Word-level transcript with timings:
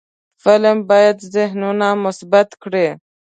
فلم 0.43 0.77
باید 0.89 1.17
ذهنونه 1.35 1.87
مثبت 2.05 2.49
کړي 2.63 2.87